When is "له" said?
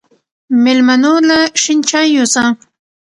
1.29-1.37